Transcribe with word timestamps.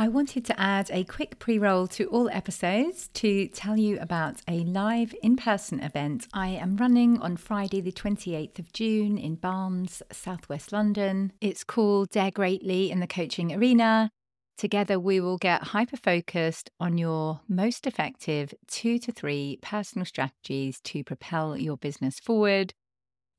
I 0.00 0.08
wanted 0.08 0.46
to 0.46 0.58
add 0.58 0.90
a 0.90 1.04
quick 1.04 1.38
pre 1.38 1.58
roll 1.58 1.86
to 1.88 2.06
all 2.06 2.30
episodes 2.30 3.08
to 3.08 3.48
tell 3.48 3.76
you 3.76 3.98
about 4.00 4.40
a 4.48 4.60
live 4.60 5.14
in 5.22 5.36
person 5.36 5.78
event 5.80 6.26
I 6.32 6.48
am 6.48 6.78
running 6.78 7.20
on 7.20 7.36
Friday, 7.36 7.82
the 7.82 7.92
28th 7.92 8.58
of 8.58 8.72
June 8.72 9.18
in 9.18 9.34
Barnes, 9.34 10.02
southwest 10.10 10.72
London. 10.72 11.34
It's 11.42 11.64
called 11.64 12.08
Dare 12.08 12.30
Greatly 12.30 12.90
in 12.90 13.00
the 13.00 13.06
Coaching 13.06 13.52
Arena. 13.52 14.10
Together, 14.56 14.98
we 14.98 15.20
will 15.20 15.36
get 15.36 15.64
hyper 15.64 15.98
focused 15.98 16.70
on 16.80 16.96
your 16.96 17.42
most 17.46 17.86
effective 17.86 18.54
two 18.68 18.98
to 19.00 19.12
three 19.12 19.58
personal 19.60 20.06
strategies 20.06 20.80
to 20.80 21.04
propel 21.04 21.58
your 21.58 21.76
business 21.76 22.18
forward 22.18 22.72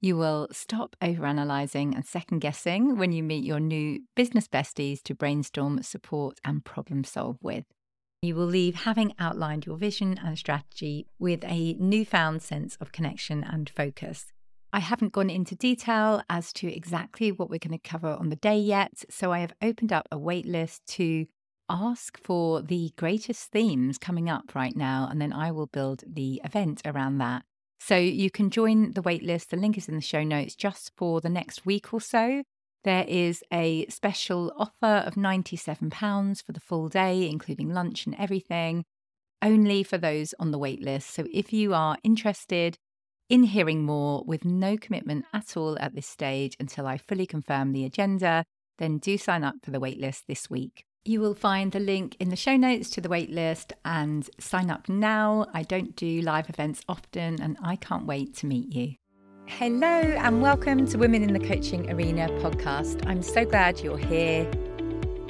you 0.02 0.18
will 0.18 0.48
stop 0.52 0.96
overanalyzing 1.00 1.94
and 1.94 2.06
second 2.06 2.40
guessing 2.40 2.98
when 2.98 3.12
you 3.12 3.22
meet 3.22 3.46
your 3.46 3.60
new 3.60 4.00
business 4.16 4.48
besties 4.48 5.02
to 5.04 5.14
brainstorm, 5.14 5.82
support, 5.84 6.40
and 6.44 6.66
problem 6.66 7.04
solve 7.04 7.38
with. 7.42 7.66
You 8.24 8.36
will 8.36 8.48
leave 8.48 8.76
having 8.76 9.14
outlined 9.20 9.68
your 9.68 9.78
vision 9.78 10.20
and 10.24 10.38
strategy 10.38 11.08
with 11.20 11.44
a 11.44 11.74
newfound 11.80 12.42
sense 12.42 12.76
of 12.82 12.92
connection 12.92 13.44
and 13.44 13.70
focus. 13.70 14.26
I 14.74 14.80
haven't 14.80 15.14
gone 15.14 15.30
into 15.30 15.56
detail 15.56 16.24
as 16.30 16.52
to 16.54 16.74
exactly 16.74 17.32
what 17.32 17.50
we're 17.50 17.60
going 17.60 17.78
to 17.78 17.90
cover 17.90 18.10
on 18.10 18.30
the 18.30 18.36
day 18.36 18.58
yet, 18.58 19.04
so 19.10 19.32
I 19.32 19.40
have 19.40 19.54
opened 19.62 19.94
up 19.94 20.08
a 20.12 20.18
waitlist 20.18 20.80
to 20.90 21.28
ask 21.70 22.18
for 22.18 22.62
the 22.62 22.92
greatest 22.98 23.52
themes 23.52 23.98
coming 23.98 24.30
up 24.30 24.56
right 24.56 24.76
now, 24.76 25.08
and 25.12 25.22
then 25.22 25.34
I 25.34 25.52
will 25.52 25.68
build 25.68 26.04
the 26.08 26.42
event 26.44 26.82
around 26.86 27.20
that. 27.20 27.44
So 27.84 27.98
you 27.98 28.30
can 28.30 28.52
join 28.52 28.92
the 28.92 29.02
waitlist. 29.02 29.48
The 29.48 29.58
link 29.58 29.76
is 29.76 29.90
in 29.90 29.96
the 29.96 30.02
show 30.02 30.24
notes 30.24 30.56
just 30.56 30.92
for 30.96 31.20
the 31.20 31.30
next 31.30 31.66
week 31.66 31.92
or 31.92 32.00
so. 32.00 32.44
There 32.84 33.06
is 33.08 33.44
a 33.52 33.88
special 33.88 34.54
offer 34.56 35.04
of 35.08 35.16
£97 35.16 36.46
for 36.46 36.52
the 36.52 36.60
full 36.60 36.90
day, 36.90 37.28
including 37.28 37.74
lunch 37.74 38.06
and 38.06 38.16
everything, 38.20 38.86
only 39.42 39.82
for 39.82 39.98
those 39.98 40.36
on 40.40 40.52
the 40.52 40.60
waitlist. 40.60 41.10
So 41.10 41.26
if 41.34 41.52
you 41.52 41.74
are 41.74 41.98
interested 42.04 42.78
in 43.30 43.46
hearing 43.46 43.84
more 43.84 44.24
with 44.28 44.46
no 44.46 44.78
commitment 44.78 45.26
at 45.34 45.58
all 45.58 45.76
at 45.80 45.96
this 45.96 46.08
stage 46.08 46.56
until 46.60 46.86
I 46.86 46.98
fully 46.98 47.26
confirm 47.26 47.74
the 47.74 47.86
agenda, 47.86 48.46
then 48.78 49.00
do 49.00 49.18
sign 49.18 49.44
up 49.44 49.56
for 49.64 49.72
the 49.72 49.82
waitlist 49.82 50.26
this 50.28 50.52
week. 50.52 50.86
You 51.04 51.20
will 51.20 51.34
find 51.34 51.72
the 51.72 51.80
link 51.80 52.16
in 52.20 52.30
the 52.30 52.36
show 52.36 52.56
notes 52.56 52.92
to 52.92 53.02
the 53.02 53.10
waitlist 53.10 53.72
and 53.84 54.30
sign 54.38 54.70
up 54.70 54.88
now. 54.88 55.48
I 55.52 55.64
don't 55.64 55.96
do 55.96 56.22
live 56.22 56.48
events 56.48 56.82
often 56.88 57.42
and 57.42 57.58
I 57.64 57.76
can't 57.78 58.06
wait 58.06 58.36
to 58.36 58.46
meet 58.46 58.72
you. 58.72 58.94
Hello 59.48 59.88
and 59.88 60.44
welcome 60.44 60.86
to 60.86 61.00
Women 61.00 61.24
in 61.24 61.34
the 61.34 61.40
Coaching 61.40 61.92
Arena 61.92 62.28
podcast. 62.44 63.04
I'm 63.08 63.24
so 63.24 63.46
glad 63.46 63.80
you're 63.80 63.98
here. 63.98 64.48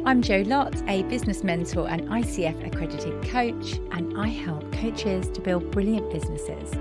I'm 0.05 0.21
Jo 0.21 0.43
Lott, 0.45 0.75
a 0.89 1.03
business 1.03 1.41
mentor 1.41 1.87
and 1.87 2.01
ICF 2.09 2.67
accredited 2.67 3.23
coach, 3.29 3.75
and 3.93 4.19
I 4.19 4.27
help 4.27 4.69
coaches 4.73 5.29
to 5.29 5.39
build 5.39 5.71
brilliant 5.71 6.11
businesses. 6.11 6.73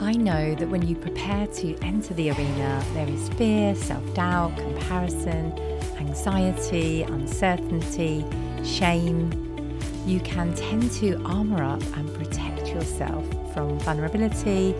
I 0.00 0.14
know 0.14 0.56
that 0.56 0.68
when 0.68 0.84
you 0.84 0.96
prepare 0.96 1.46
to 1.46 1.76
enter 1.84 2.12
the 2.12 2.30
arena, 2.30 2.84
there 2.92 3.08
is 3.08 3.28
fear, 3.28 3.76
self 3.76 4.14
doubt, 4.14 4.56
comparison 4.56 5.54
anxiety, 6.00 7.02
uncertainty, 7.02 8.24
shame, 8.64 9.30
you 10.06 10.18
can 10.20 10.54
tend 10.54 10.90
to 10.90 11.22
armor 11.24 11.62
up 11.62 11.82
and 11.96 12.12
protect 12.14 12.68
yourself 12.68 13.24
from 13.52 13.78
vulnerability. 13.80 14.74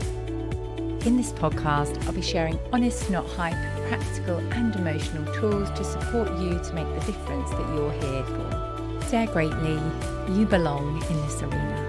In 1.07 1.17
this 1.17 1.33
podcast, 1.33 2.03
I'll 2.07 2.13
be 2.13 2.23
sharing 2.23 2.59
honest, 2.73 3.11
not 3.11 3.27
hype, 3.29 3.55
practical 3.89 4.39
and 4.55 4.75
emotional 4.75 5.33
tools 5.35 5.71
to 5.73 5.85
support 5.85 6.29
you 6.41 6.59
to 6.59 6.73
make 6.73 6.89
the 6.99 7.13
difference 7.13 7.51
that 7.51 7.75
you're 7.75 7.93
here 7.93 8.25
for. 8.25 9.11
Dare 9.11 9.27
greatly, 9.27 9.79
you 10.35 10.47
belong 10.47 11.03
in 11.11 11.17
this 11.23 11.43
arena. 11.43 11.87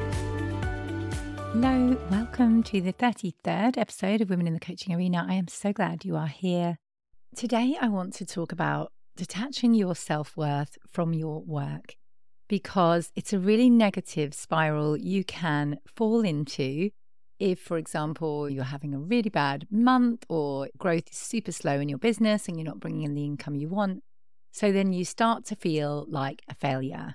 Hello, 1.53 1.97
welcome 2.09 2.63
to 2.63 2.81
the 2.81 2.93
33rd 2.93 3.77
episode 3.77 4.21
of 4.21 4.29
Women 4.29 4.47
in 4.47 4.53
the 4.53 4.59
Coaching 4.59 4.93
Arena. 4.93 5.25
I 5.27 5.35
am 5.35 5.47
so 5.47 5.71
glad 5.71 6.03
you 6.03 6.17
are 6.17 6.27
here. 6.27 6.79
Today, 7.35 7.77
I 7.79 7.87
want 7.87 8.13
to 8.15 8.25
talk 8.25 8.51
about 8.51 8.91
detaching 9.21 9.75
your 9.75 9.93
self 9.93 10.35
worth 10.35 10.79
from 10.89 11.13
your 11.13 11.43
work 11.43 11.95
because 12.47 13.11
it's 13.15 13.31
a 13.31 13.37
really 13.37 13.69
negative 13.69 14.33
spiral 14.33 14.97
you 14.97 15.23
can 15.23 15.77
fall 15.85 16.21
into 16.21 16.89
if, 17.37 17.59
for 17.59 17.77
example, 17.77 18.49
you're 18.49 18.63
having 18.63 18.95
a 18.95 18.99
really 18.99 19.29
bad 19.29 19.67
month 19.69 20.25
or 20.27 20.69
growth 20.79 21.11
is 21.11 21.17
super 21.17 21.51
slow 21.51 21.79
in 21.79 21.87
your 21.87 21.99
business 21.99 22.47
and 22.47 22.57
you're 22.57 22.65
not 22.65 22.79
bringing 22.79 23.03
in 23.03 23.13
the 23.13 23.23
income 23.23 23.53
you 23.53 23.69
want. 23.69 24.01
So 24.51 24.71
then 24.71 24.91
you 24.91 25.05
start 25.05 25.45
to 25.45 25.55
feel 25.55 26.07
like 26.09 26.41
a 26.49 26.55
failure. 26.55 27.13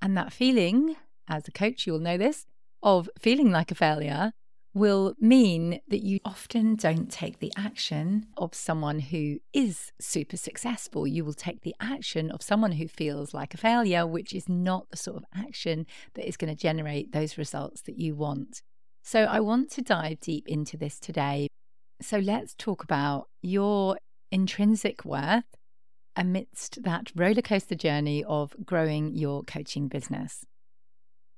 And 0.00 0.16
that 0.16 0.32
feeling, 0.32 0.94
as 1.26 1.48
a 1.48 1.50
coach, 1.50 1.84
you'll 1.84 1.98
know 1.98 2.16
this, 2.16 2.46
of 2.80 3.10
feeling 3.18 3.50
like 3.50 3.72
a 3.72 3.74
failure 3.74 4.34
will 4.72 5.14
mean 5.18 5.80
that 5.88 6.02
you 6.02 6.20
often 6.24 6.76
don't 6.76 7.10
take 7.10 7.40
the 7.40 7.52
action 7.56 8.26
of 8.36 8.54
someone 8.54 9.00
who 9.00 9.38
is 9.52 9.92
super 10.00 10.36
successful. 10.36 11.06
You 11.06 11.24
will 11.24 11.34
take 11.34 11.62
the 11.62 11.74
action 11.80 12.30
of 12.30 12.42
someone 12.42 12.72
who 12.72 12.86
feels 12.86 13.34
like 13.34 13.52
a 13.52 13.58
failure, 13.58 14.06
which 14.06 14.32
is 14.32 14.48
not 14.48 14.88
the 14.90 14.96
sort 14.96 15.16
of 15.16 15.24
action 15.34 15.86
that 16.14 16.26
is 16.26 16.36
going 16.36 16.54
to 16.54 16.60
generate 16.60 17.12
those 17.12 17.36
results 17.36 17.82
that 17.82 17.98
you 17.98 18.14
want. 18.14 18.62
So, 19.02 19.24
I 19.24 19.40
want 19.40 19.70
to 19.72 19.82
dive 19.82 20.20
deep 20.20 20.46
into 20.46 20.76
this 20.76 21.00
today. 21.00 21.48
So, 22.00 22.18
let's 22.18 22.54
talk 22.54 22.84
about 22.84 23.28
your 23.42 23.96
intrinsic 24.30 25.04
worth 25.04 25.44
amidst 26.16 26.82
that 26.82 27.10
roller 27.16 27.42
coaster 27.42 27.74
journey 27.74 28.22
of 28.24 28.54
growing 28.64 29.14
your 29.14 29.42
coaching 29.42 29.88
business. 29.88 30.44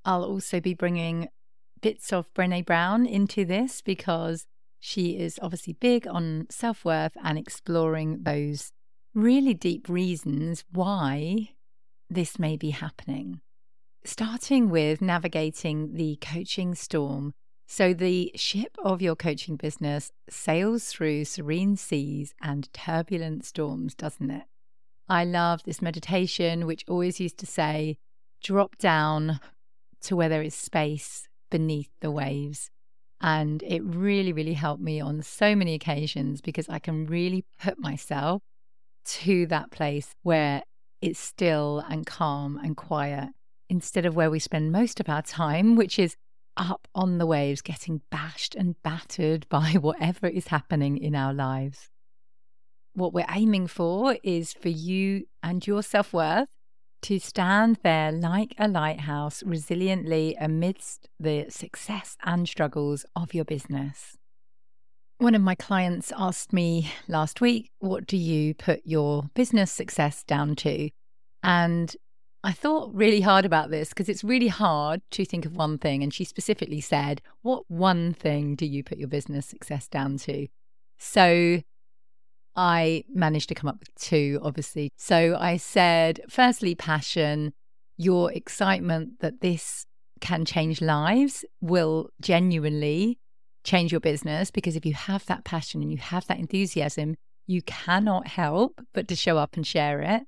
I'll 0.05 0.25
also 0.25 0.61
be 0.61 0.75
bringing 0.75 1.29
bits 1.83 2.13
of 2.13 2.33
Brene 2.33 2.65
Brown 2.65 3.05
into 3.05 3.45
this 3.45 3.83
because 3.83 4.47
she 4.81 5.19
is 5.19 5.39
obviously 5.43 5.75
big 5.75 6.07
on 6.09 6.47
self 6.49 6.85
worth 6.85 7.13
and 7.23 7.39
exploring 7.39 8.23
those 8.23 8.73
really 9.15 9.53
deep 9.53 9.89
reasons 9.89 10.65
why 10.73 11.51
this 12.09 12.39
may 12.39 12.57
be 12.57 12.71
happening. 12.71 13.41
Starting 14.05 14.71
with 14.71 15.03
navigating 15.03 15.95
the 15.95 16.19
coaching 16.21 16.75
storm. 16.75 17.33
So, 17.69 17.95
the 17.95 18.33
ship 18.35 18.77
of 18.85 19.01
your 19.01 19.15
coaching 19.15 19.57
business 19.57 20.11
sails 20.29 20.87
through 20.87 21.25
serene 21.27 21.77
seas 21.77 22.35
and 22.43 22.71
turbulent 22.73 23.45
storms, 23.45 23.95
doesn't 23.95 24.31
it? 24.31 24.45
I 25.09 25.25
love 25.25 25.63
this 25.63 25.81
meditation, 25.81 26.67
which 26.67 26.85
always 26.89 27.21
used 27.21 27.39
to 27.39 27.47
say, 27.47 27.99
drop 28.43 28.77
down 28.79 29.41
to 30.03 30.17
where 30.17 30.29
there 30.29 30.43
is 30.43 30.55
space 30.55 31.29
beneath 31.53 31.91
the 32.01 32.11
waves. 32.11 32.71
And 33.21 33.63
it 33.63 33.85
really, 33.85 34.33
really 34.33 34.55
helped 34.55 34.83
me 34.83 35.01
on 35.01 35.23
so 35.23 35.55
many 35.55 35.75
occasions 35.75 36.41
because 36.41 36.69
I 36.69 36.81
can 36.81 37.07
really 37.07 37.45
put 37.63 37.79
myself 37.79 38.43
to 39.05 39.47
that 39.47 39.71
place 39.71 40.15
where 40.23 40.63
it's 41.01 41.21
still 41.21 41.85
and 41.89 42.05
calm 42.07 42.57
and 42.57 42.77
quiet 42.77 43.29
instead 43.69 44.07
of 44.07 44.17
where 44.17 44.31
we 44.31 44.39
spend 44.41 44.73
most 44.73 44.99
of 44.99 45.09
our 45.09 45.23
time, 45.23 45.77
which 45.77 45.99
is 45.99 46.17
up 46.57 46.89
on 46.95 47.19
the 47.19 47.27
waves, 47.27 47.61
getting 47.61 48.01
bashed 48.11 48.55
and 48.55 48.81
battered 48.83 49.47
by 49.51 49.75
whatever 49.75 50.27
is 50.27 50.49
happening 50.49 50.97
in 50.97 51.15
our 51.15 51.35
lives. 51.35 51.91
What 52.95 53.13
we're 53.13 53.27
aiming 53.31 53.69
for 53.69 54.17
is 54.23 54.53
for 54.53 54.69
you 54.69 55.27
and 55.43 55.67
your 55.67 55.83
self 55.83 56.13
worth 56.13 56.49
to 57.03 57.19
stand 57.19 57.79
there 57.83 58.13
like 58.13 58.55
a 58.59 58.69
lighthouse 58.69 59.43
resiliently 59.43 60.35
amidst 60.41 61.09
the 61.19 61.47
success 61.49 62.17
and 62.25 62.49
struggles 62.49 63.05
of 63.15 63.35
your 63.35 63.45
business. 63.45 64.17
One 65.19 65.35
of 65.35 65.43
my 65.43 65.55
clients 65.55 66.13
asked 66.17 66.53
me 66.53 66.91
last 67.07 67.41
week, 67.41 67.71
What 67.79 68.07
do 68.07 68.17
you 68.17 68.55
put 68.55 68.83
your 68.85 69.31
business 69.35 69.71
success 69.71 70.25
down 70.25 70.57
to? 70.57 70.91
And 71.43 71.95
I 72.45 72.53
thought 72.53 72.93
really 72.93 73.21
hard 73.21 73.45
about 73.45 73.71
this 73.71 73.91
because 73.91 74.09
it's 74.09 74.25
really 74.25 74.49
hard 74.49 75.01
to 75.13 75.25
think 75.25 75.45
of 75.45 75.57
one 75.57 75.79
thing. 75.79 76.03
And 76.03 76.13
she 76.13 76.25
specifically 76.25 76.81
said, 76.81 77.23
What 77.43 77.65
one 77.69 78.13
thing 78.15 78.57
do 78.57 78.67
you 78.67 78.83
put 78.83 78.99
your 78.99 79.09
business 79.09 79.47
success 79.47 79.87
down 79.87 80.19
to? 80.19 80.49
So 80.99 81.63
I 82.55 83.05
managed 83.13 83.49
to 83.49 83.55
come 83.55 83.69
up 83.69 83.79
with 83.81 83.95
two, 83.95 84.39
obviously. 84.43 84.91
So 84.97 85.37
I 85.39 85.57
said, 85.57 86.21
firstly, 86.29 86.75
passion, 86.75 87.53
your 87.97 88.33
excitement 88.33 89.21
that 89.21 89.41
this 89.41 89.87
can 90.21 90.45
change 90.45 90.81
lives 90.81 91.45
will 91.61 92.11
genuinely 92.21 93.19
change 93.65 93.93
your 93.93 94.01
business 94.01 94.51
because 94.51 94.77
if 94.77 94.85
you 94.85 94.95
have 94.95 95.25
that 95.27 95.45
passion 95.45 95.83
and 95.83 95.91
you 95.91 95.99
have 95.99 96.27
that 96.27 96.39
enthusiasm, 96.39 97.17
you 97.47 97.63
cannot 97.63 98.27
help 98.27 98.81
but 98.93 99.09
to 99.09 99.17
show 99.17 99.39
up 99.39 99.57
and 99.57 99.67
share 99.67 100.01
it. 100.01 100.23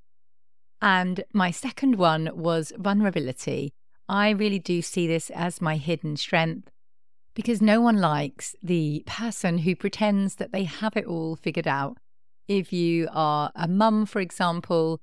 And 0.80 1.24
my 1.32 1.50
second 1.50 1.96
one 1.96 2.30
was 2.34 2.72
vulnerability. 2.76 3.72
I 4.08 4.30
really 4.30 4.58
do 4.58 4.82
see 4.82 5.06
this 5.06 5.30
as 5.30 5.62
my 5.62 5.76
hidden 5.76 6.16
strength 6.16 6.68
because 7.34 7.60
no 7.62 7.80
one 7.80 7.98
likes 7.98 8.54
the 8.62 9.02
person 9.06 9.58
who 9.58 9.74
pretends 9.74 10.36
that 10.36 10.52
they 10.52 10.64
have 10.64 10.96
it 10.96 11.06
all 11.06 11.36
figured 11.36 11.66
out 11.66 11.96
if 12.48 12.72
you 12.72 13.08
are 13.12 13.50
a 13.54 13.68
mum, 13.68 14.06
for 14.06 14.20
example, 14.20 15.00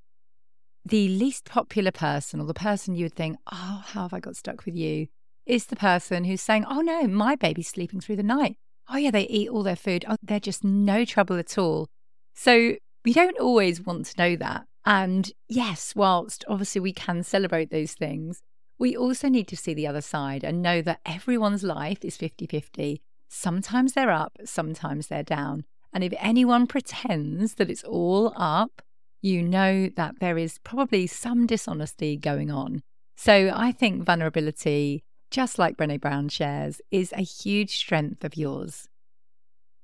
the 0.85 1.07
least 1.07 1.45
popular 1.45 1.91
person 1.91 2.39
or 2.39 2.45
the 2.45 2.53
person 2.53 2.95
you 2.95 3.05
would 3.05 3.15
think, 3.15 3.38
oh, 3.51 3.83
how 3.85 4.03
have 4.03 4.13
I 4.13 4.19
got 4.19 4.35
stuck 4.35 4.65
with 4.65 4.75
you? 4.75 5.07
Is 5.45 5.67
the 5.67 5.75
person 5.75 6.23
who's 6.23 6.41
saying, 6.41 6.65
oh 6.69 6.81
no, 6.81 7.07
my 7.07 7.35
baby's 7.35 7.67
sleeping 7.67 7.99
through 7.99 8.15
the 8.17 8.23
night. 8.23 8.57
Oh 8.89 8.97
yeah, 8.97 9.11
they 9.11 9.27
eat 9.27 9.49
all 9.49 9.63
their 9.63 9.75
food. 9.75 10.05
Oh, 10.07 10.15
they're 10.21 10.39
just 10.39 10.63
no 10.63 11.05
trouble 11.05 11.38
at 11.38 11.57
all. 11.57 11.88
So 12.35 12.75
we 13.03 13.13
don't 13.13 13.39
always 13.39 13.81
want 13.81 14.05
to 14.07 14.17
know 14.17 14.35
that. 14.37 14.65
And 14.85 15.31
yes, 15.47 15.94
whilst 15.95 16.44
obviously 16.47 16.81
we 16.81 16.94
can 16.94 17.23
celebrate 17.23 17.69
those 17.69 17.94
things, 17.94 18.41
we 18.79 18.95
also 18.95 19.29
need 19.29 19.47
to 19.49 19.57
see 19.57 19.73
the 19.73 19.87
other 19.87 20.01
side 20.01 20.44
and 20.44 20.61
know 20.61 20.81
that 20.81 21.01
everyone's 21.05 21.63
life 21.63 22.03
is 22.03 22.17
50 22.17 22.47
50. 22.47 23.01
Sometimes 23.29 23.94
they're 23.94 24.11
up, 24.11 24.37
sometimes 24.44 25.07
they're 25.07 25.23
down. 25.23 25.65
And 25.93 26.03
if 26.03 26.13
anyone 26.17 26.67
pretends 26.67 27.55
that 27.55 27.69
it's 27.69 27.83
all 27.83 28.33
up, 28.35 28.81
you 29.21 29.43
know 29.43 29.89
that 29.95 30.19
there 30.19 30.38
is 30.38 30.57
probably 30.59 31.07
some 31.07 31.45
dishonesty 31.45 32.17
going 32.17 32.49
on. 32.49 32.81
So 33.17 33.51
I 33.53 33.71
think 33.71 34.03
vulnerability, 34.03 35.03
just 35.29 35.59
like 35.59 35.77
Brene 35.77 36.01
Brown 36.01 36.29
shares, 36.29 36.81
is 36.89 37.13
a 37.13 37.21
huge 37.21 37.75
strength 37.77 38.23
of 38.23 38.35
yours. 38.35 38.88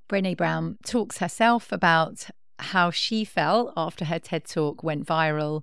Brene 0.09 0.37
Brown 0.37 0.77
talks 0.85 1.17
herself 1.19 1.71
about 1.71 2.29
how 2.59 2.89
she 2.89 3.23
felt 3.23 3.73
after 3.77 4.05
her 4.05 4.19
TED 4.19 4.45
talk 4.45 4.83
went 4.83 5.05
viral. 5.05 5.61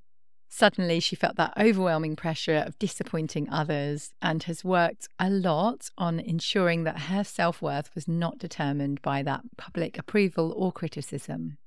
Suddenly, 0.56 1.00
she 1.00 1.16
felt 1.16 1.34
that 1.34 1.52
overwhelming 1.58 2.14
pressure 2.14 2.62
of 2.64 2.78
disappointing 2.78 3.48
others 3.50 4.12
and 4.22 4.40
has 4.44 4.62
worked 4.62 5.08
a 5.18 5.28
lot 5.28 5.90
on 5.98 6.20
ensuring 6.20 6.84
that 6.84 7.10
her 7.10 7.24
self 7.24 7.60
worth 7.60 7.92
was 7.96 8.06
not 8.06 8.38
determined 8.38 9.02
by 9.02 9.24
that 9.24 9.42
public 9.56 9.98
approval 9.98 10.54
or 10.56 10.70
criticism. 10.70 11.58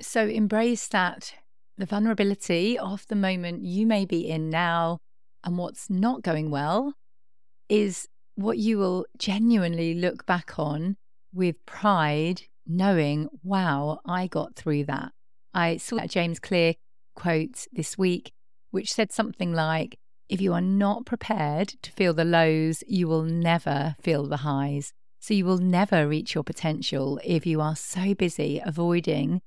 So, 0.00 0.26
embrace 0.26 0.88
that 0.88 1.34
the 1.76 1.84
vulnerability 1.84 2.78
of 2.78 3.06
the 3.08 3.14
moment 3.14 3.62
you 3.62 3.86
may 3.86 4.06
be 4.06 4.26
in 4.26 4.48
now 4.48 4.96
and 5.44 5.58
what's 5.58 5.90
not 5.90 6.22
going 6.22 6.50
well 6.50 6.94
is 7.68 8.08
what 8.36 8.56
you 8.56 8.78
will 8.78 9.04
genuinely 9.18 9.92
look 9.92 10.24
back 10.24 10.58
on 10.58 10.96
with 11.34 11.56
pride 11.66 12.44
knowing, 12.66 13.28
wow, 13.44 14.00
I 14.06 14.28
got 14.28 14.56
through 14.56 14.84
that. 14.84 15.12
I 15.52 15.76
saw 15.76 15.96
that 15.96 16.08
James 16.08 16.40
Clear 16.40 16.72
quote 17.14 17.66
this 17.72 17.96
week, 17.96 18.32
which 18.70 18.92
said 18.92 19.12
something 19.12 19.52
like, 19.52 19.98
if 20.28 20.40
you 20.40 20.52
are 20.52 20.60
not 20.60 21.04
prepared 21.04 21.68
to 21.82 21.92
feel 21.92 22.14
the 22.14 22.24
lows, 22.24 22.82
you 22.86 23.06
will 23.06 23.22
never 23.22 23.96
feel 24.00 24.26
the 24.26 24.38
highs. 24.38 24.92
So 25.20 25.34
you 25.34 25.44
will 25.44 25.58
never 25.58 26.08
reach 26.08 26.34
your 26.34 26.42
potential 26.42 27.20
if 27.22 27.46
you 27.46 27.60
are 27.60 27.76
so 27.76 28.14
busy 28.14 28.60
avoiding 28.64 29.40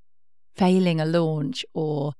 failing 0.55 1.01
a 1.01 1.05
launch 1.05 1.65
or 1.73 2.13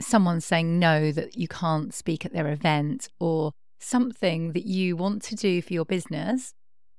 someone 0.00 0.40
saying 0.40 0.78
no 0.78 1.12
that 1.12 1.36
you 1.36 1.48
can't 1.48 1.92
speak 1.92 2.24
at 2.24 2.32
their 2.32 2.48
event 2.48 3.08
or 3.18 3.52
something 3.78 4.52
that 4.52 4.66
you 4.66 4.96
want 4.96 5.22
to 5.22 5.34
do 5.34 5.60
for 5.60 5.72
your 5.72 5.84
business, 5.84 6.54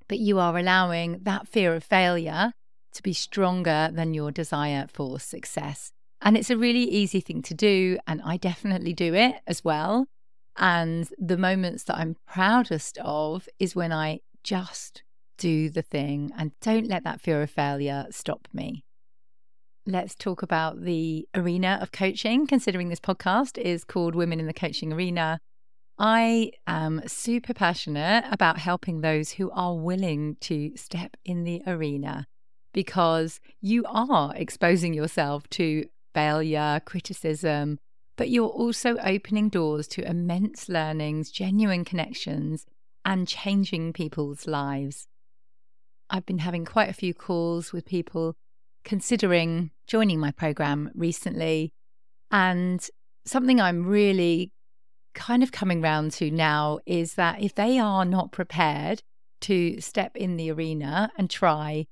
but 0.08 0.20
you 0.20 0.40
are 0.40 0.58
allowing 0.58 1.20
that 1.24 1.48
fear 1.48 1.76
of 1.76 1.84
failure 1.84 2.52
to 2.94 3.04
be 3.04 3.14
stronger 3.14 3.90
than 3.92 4.14
your 4.14 4.32
desire 4.32 4.86
for 4.92 5.20
success. 5.20 5.92
And 6.22 6.36
it's 6.38 6.50
a 6.50 6.58
really 6.58 6.84
easy 6.84 7.22
thing 7.22 7.42
to 7.44 7.54
do. 7.54 7.98
And 8.08 8.22
I 8.24 8.38
definitely 8.38 8.94
do 8.94 9.14
it 9.14 9.36
as 9.48 9.64
well. 9.64 10.08
And 10.58 11.08
the 11.18 11.38
moments 11.38 11.86
that 11.86 11.98
I'm 11.98 12.18
proudest 12.28 12.98
of 13.02 13.48
is 13.60 13.76
when 13.76 13.94
I 13.94 14.20
just 14.44 15.04
do 15.38 15.70
the 15.70 15.82
thing 15.82 16.32
and 16.38 16.52
don't 16.62 16.88
let 16.88 17.04
that 17.06 17.22
fear 17.22 17.42
of 17.42 17.50
failure 17.50 18.08
stop 18.12 18.48
me. 18.54 18.84
Let's 19.86 20.14
talk 20.14 20.44
about 20.44 20.82
the 20.84 21.28
arena 21.34 21.80
of 21.82 21.92
coaching, 21.92 22.46
considering 22.46 22.90
this 22.90 23.00
podcast 23.00 23.58
is 23.58 23.84
called 23.84 24.14
Women 24.14 24.40
in 24.40 24.46
the 24.46 24.54
Coaching 24.54 24.92
Arena. 24.92 25.40
I 25.98 26.52
am 26.68 27.02
super 27.08 27.54
passionate 27.54 28.26
about 28.30 28.60
helping 28.60 29.02
those 29.02 29.32
who 29.32 29.50
are 29.52 29.76
willing 29.76 30.36
to 30.42 30.76
step 30.76 31.18
in 31.26 31.44
the 31.44 31.62
arena 31.66 32.28
because 32.74 33.40
you 33.62 33.84
are 33.86 34.34
exposing 34.36 34.94
yourself 34.94 35.50
to 35.52 35.86
failure, 36.14 36.82
criticism, 36.86 37.80
but 38.16 38.30
you're 38.30 38.48
also 38.48 38.98
opening 38.98 39.50
doors 39.50 39.88
to 39.88 40.08
immense 40.08 40.68
learnings, 40.68 41.32
genuine 41.32 41.86
connections, 41.86 42.66
and 43.06 43.28
changing 43.28 43.94
people's 43.94 44.46
lives. 44.46 45.08
I've 46.10 46.26
been 46.26 46.40
having 46.40 46.66
quite 46.66 46.90
a 46.90 46.94
few 46.94 47.14
calls 47.14 47.72
with 47.72 47.86
people 47.86 48.36
considering 48.84 49.72
joining 49.88 50.20
my 50.20 50.32
program 50.32 50.92
recently. 50.96 51.72
And 52.32 52.86
something 53.26 53.62
I'm 53.62 53.86
really 53.86 54.52
kind 55.14 55.44
of 55.44 55.52
coming 55.52 55.82
round 55.82 56.12
to 56.14 56.32
now 56.32 56.80
is 56.86 57.16
that 57.16 57.42
if 57.42 57.56
they 57.56 57.80
are 57.80 58.06
not 58.06 58.32
prepared 58.32 59.02
to 59.42 59.80
step 59.80 60.16
in 60.16 60.38
the 60.38 60.52
arena 60.52 61.12
and 61.18 61.30
try, 61.30 61.86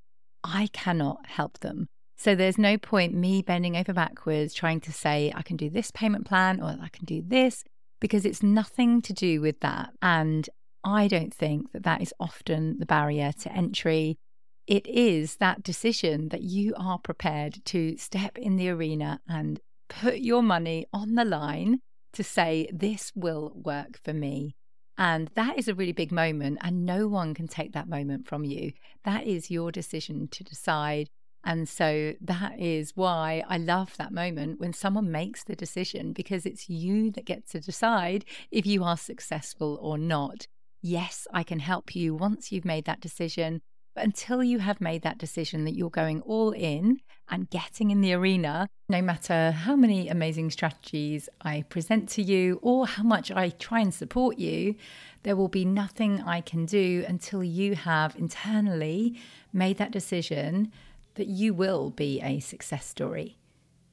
I 0.43 0.67
cannot 0.73 1.25
help 1.25 1.59
them. 1.59 1.87
So 2.17 2.33
there's 2.33 2.57
no 2.57 2.77
point 2.77 3.13
me 3.13 3.41
bending 3.43 3.77
over 3.77 3.93
backwards 3.93 4.53
trying 4.53 4.81
to 4.81 4.91
say, 4.91 5.31
I 5.35 5.43
can 5.43 5.55
do 5.55 5.69
this 5.69 5.91
payment 5.91 6.25
plan 6.25 6.59
or 6.61 6.77
I 6.81 6.89
can 6.89 7.05
do 7.05 7.23
this, 7.25 7.63
because 7.99 8.25
it's 8.25 8.41
nothing 8.41 9.01
to 9.03 9.13
do 9.13 9.39
with 9.39 9.59
that. 9.59 9.91
And 10.01 10.49
I 10.83 11.07
don't 11.07 11.33
think 11.33 11.71
that 11.73 11.83
that 11.83 12.01
is 12.01 12.13
often 12.19 12.77
the 12.79 12.85
barrier 12.85 13.31
to 13.41 13.51
entry. 13.51 14.17
It 14.65 14.87
is 14.87 15.37
that 15.37 15.63
decision 15.63 16.29
that 16.29 16.41
you 16.41 16.73
are 16.77 16.99
prepared 16.99 17.63
to 17.65 17.97
step 17.97 18.37
in 18.37 18.55
the 18.55 18.69
arena 18.69 19.19
and 19.27 19.59
put 19.87 20.17
your 20.17 20.41
money 20.41 20.87
on 20.91 21.15
the 21.15 21.25
line 21.25 21.79
to 22.13 22.23
say, 22.23 22.67
this 22.73 23.11
will 23.15 23.53
work 23.55 23.99
for 24.03 24.13
me. 24.13 24.55
And 24.97 25.29
that 25.35 25.59
is 25.59 25.67
a 25.67 25.75
really 25.75 25.91
big 25.91 26.11
moment, 26.11 26.57
and 26.61 26.83
no 26.83 27.07
one 27.07 27.35
can 27.35 27.47
take 27.47 27.73
that 27.73 27.87
moment 27.87 28.27
from 28.27 28.43
you. 28.43 28.73
That 29.05 29.27
is 29.27 29.51
your 29.51 29.71
decision 29.71 30.27
to 30.29 30.43
decide. 30.43 31.09
And 31.47 31.69
so 31.69 32.13
that 32.19 32.59
is 32.59 32.91
why 32.95 33.41
I 33.47 33.57
love 33.57 33.95
that 33.95 34.11
moment 34.11 34.59
when 34.59 34.73
someone 34.73 35.13
makes 35.13 35.45
the 35.45 35.55
decision 35.55 36.11
because 36.11 36.45
it's 36.45 36.69
you 36.69 37.09
that 37.11 37.23
gets 37.23 37.51
to 37.51 37.61
decide 37.61 38.25
if 38.51 38.65
you 38.65 38.83
are 38.83 38.97
successful 38.97 39.79
or 39.81 39.97
not. 39.97 40.47
Yes, 40.81 41.25
I 41.31 41.43
can 41.43 41.59
help 41.59 41.95
you 41.95 42.13
once 42.13 42.51
you've 42.51 42.65
made 42.65 42.83
that 42.83 42.99
decision. 42.99 43.61
But 43.95 44.03
until 44.03 44.43
you 44.43 44.59
have 44.59 44.81
made 44.81 45.03
that 45.03 45.19
decision 45.19 45.63
that 45.63 45.73
you're 45.73 45.89
going 45.89 46.21
all 46.23 46.51
in 46.51 46.99
and 47.29 47.49
getting 47.49 47.91
in 47.91 48.01
the 48.01 48.13
arena, 48.13 48.67
no 48.89 49.01
matter 49.01 49.51
how 49.51 49.77
many 49.77 50.09
amazing 50.09 50.51
strategies 50.51 51.29
I 51.41 51.61
present 51.69 52.09
to 52.09 52.21
you 52.21 52.59
or 52.61 52.87
how 52.87 53.03
much 53.03 53.31
I 53.31 53.51
try 53.51 53.79
and 53.79 53.93
support 53.93 54.37
you, 54.37 54.75
there 55.23 55.37
will 55.37 55.47
be 55.47 55.63
nothing 55.63 56.21
I 56.21 56.41
can 56.41 56.65
do 56.65 57.05
until 57.07 57.41
you 57.41 57.75
have 57.75 58.17
internally 58.17 59.17
made 59.53 59.77
that 59.77 59.91
decision 59.91 60.73
that 61.17 61.27
you 61.27 61.53
will 61.53 61.91
be 61.91 62.21
a 62.21 62.39
success 62.39 62.85
story. 62.85 63.37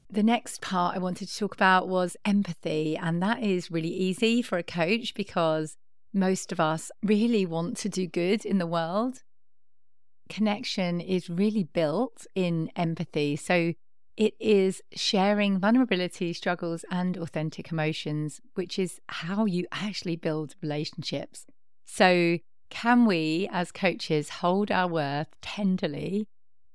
The 0.09 0.23
next 0.23 0.61
part 0.61 0.95
I 0.95 0.99
wanted 0.99 1.27
to 1.27 1.37
talk 1.37 1.53
about 1.53 1.87
was 1.87 2.17
empathy, 2.25 2.95
and 2.95 3.21
that 3.21 3.43
is 3.43 3.69
really 3.69 3.89
easy 3.89 4.41
for 4.41 4.57
a 4.57 4.63
coach 4.63 5.13
because 5.13 5.77
most 6.13 6.51
of 6.51 6.59
us 6.59 6.91
really 7.03 7.45
want 7.45 7.77
to 7.77 7.89
do 7.89 8.07
good 8.07 8.45
in 8.45 8.57
the 8.57 8.67
world 8.67 9.23
connection 10.29 10.99
is 10.99 11.29
really 11.29 11.63
built 11.63 12.25
in 12.35 12.71
empathy. 12.75 13.35
So 13.35 13.73
it 14.17 14.33
is 14.39 14.81
sharing 14.93 15.59
vulnerability, 15.59 16.33
struggles, 16.33 16.85
and 16.89 17.17
authentic 17.17 17.71
emotions, 17.71 18.39
which 18.53 18.79
is 18.79 18.99
how 19.07 19.45
you 19.45 19.65
actually 19.71 20.15
build 20.15 20.55
relationships. 20.61 21.45
So, 21.83 22.39
can 22.69 23.05
we 23.05 23.47
as 23.51 23.71
coaches 23.71 24.29
hold 24.29 24.71
our 24.71 24.87
worth 24.87 25.27
tenderly 25.41 26.27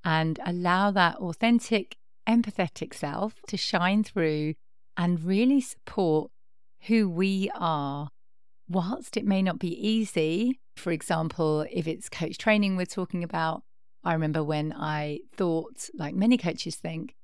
and 0.04 0.38
allow 0.44 0.90
that 0.90 1.16
authentic, 1.16 1.96
empathetic 2.28 2.94
self 2.94 3.34
to 3.48 3.56
shine 3.56 4.04
through 4.04 4.54
and 4.96 5.24
really 5.24 5.60
support 5.60 6.30
who 6.86 7.08
we 7.08 7.50
are? 7.54 8.08
Whilst 8.68 9.16
it 9.16 9.24
may 9.24 9.42
not 9.42 9.58
be 9.58 9.74
easy, 9.86 10.60
for 10.76 10.92
example, 10.92 11.66
if 11.70 11.86
it's 11.86 12.08
coach 12.08 12.38
training 12.38 12.76
we're 12.76 12.86
talking 12.86 13.24
about, 13.24 13.62
I 14.04 14.12
remember 14.12 14.42
when 14.42 14.72
I 14.72 15.20
thought, 15.36 15.90
like 15.94 16.14
many 16.14 16.38
coaches 16.38 16.76
think, 16.76 17.14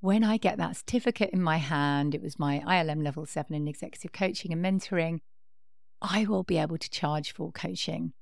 when 0.00 0.22
I 0.22 0.36
get 0.36 0.58
that 0.58 0.76
certificate 0.76 1.30
in 1.30 1.42
my 1.42 1.56
hand, 1.56 2.14
it 2.14 2.22
was 2.22 2.38
my 2.38 2.60
ILM 2.66 3.02
level 3.02 3.24
seven 3.24 3.54
in 3.54 3.66
executive 3.66 4.12
coaching 4.12 4.52
and 4.52 4.64
mentoring, 4.64 5.20
I 6.02 6.26
will 6.26 6.42
be 6.42 6.58
able 6.58 6.78
to 6.78 6.90
charge 6.90 7.32
for 7.32 7.50
coaching. 7.52 8.12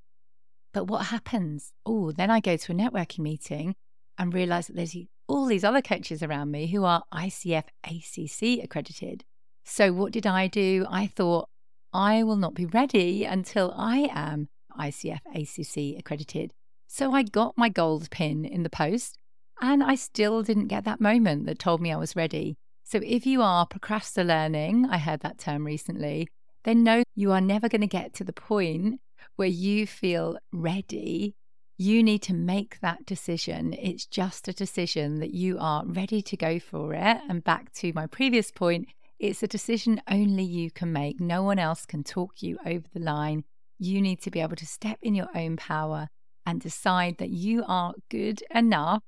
But 0.72 0.86
what 0.86 1.06
happens? 1.06 1.72
Oh, 1.84 2.12
then 2.12 2.30
I 2.30 2.40
go 2.40 2.56
to 2.56 2.72
a 2.72 2.74
networking 2.74 3.20
meeting 3.20 3.74
and 4.18 4.32
realize 4.32 4.66
that 4.66 4.76
there's 4.76 4.96
all 5.26 5.46
these 5.46 5.64
other 5.64 5.82
coaches 5.82 6.22
around 6.22 6.50
me 6.50 6.66
who 6.66 6.84
are 6.84 7.02
ICF 7.12 7.64
ACC 7.84 8.62
accredited. 8.62 9.24
So 9.64 9.92
what 9.92 10.12
did 10.12 10.26
I 10.26 10.46
do? 10.46 10.86
I 10.88 11.06
thought, 11.06 11.48
I 11.92 12.24
will 12.24 12.36
not 12.36 12.54
be 12.54 12.66
ready 12.66 13.24
until 13.24 13.72
I 13.76 14.10
am 14.12 14.48
ICF 14.78 15.20
ACC 15.34 15.98
accredited. 15.98 16.52
So 16.88 17.12
I 17.12 17.22
got 17.22 17.56
my 17.56 17.68
gold 17.68 18.10
pin 18.10 18.44
in 18.44 18.64
the 18.64 18.70
post 18.70 19.16
and 19.60 19.82
I 19.82 19.94
still 19.94 20.42
didn't 20.42 20.68
get 20.68 20.84
that 20.84 21.00
moment 21.00 21.46
that 21.46 21.58
told 21.58 21.80
me 21.80 21.92
I 21.92 21.96
was 21.96 22.16
ready. 22.16 22.56
So 22.82 23.00
if 23.02 23.24
you 23.26 23.42
are 23.42 23.66
procrastinating, 23.66 24.86
I 24.90 24.98
heard 24.98 25.20
that 25.20 25.38
term 25.38 25.64
recently, 25.64 26.28
then 26.64 26.82
know 26.82 27.02
you 27.14 27.32
are 27.32 27.40
never 27.40 27.68
going 27.68 27.80
to 27.80 27.86
get 27.86 28.12
to 28.14 28.24
the 28.24 28.32
point 28.32 29.00
where 29.36 29.48
you 29.48 29.86
feel 29.86 30.38
ready. 30.52 31.34
You 31.76 32.02
need 32.04 32.22
to 32.22 32.34
make 32.34 32.78
that 32.80 33.04
decision. 33.04 33.72
It's 33.72 34.06
just 34.06 34.46
a 34.46 34.52
decision 34.52 35.18
that 35.18 35.34
you 35.34 35.58
are 35.58 35.84
ready 35.84 36.22
to 36.22 36.36
go 36.36 36.60
for 36.60 36.94
it. 36.94 37.18
And 37.28 37.42
back 37.42 37.72
to 37.74 37.92
my 37.94 38.06
previous 38.06 38.52
point, 38.52 38.86
it's 39.18 39.42
a 39.42 39.48
decision 39.48 40.00
only 40.08 40.44
you 40.44 40.70
can 40.70 40.92
make. 40.92 41.20
No 41.20 41.42
one 41.42 41.58
else 41.58 41.84
can 41.84 42.04
talk 42.04 42.42
you 42.42 42.58
over 42.64 42.84
the 42.92 43.00
line. 43.00 43.44
You 43.78 44.00
need 44.00 44.22
to 44.22 44.30
be 44.30 44.40
able 44.40 44.56
to 44.56 44.66
step 44.66 44.98
in 45.02 45.16
your 45.16 45.28
own 45.34 45.56
power 45.56 46.08
and 46.46 46.60
decide 46.60 47.18
that 47.18 47.30
you 47.30 47.64
are 47.66 47.94
good 48.08 48.42
enough 48.54 49.02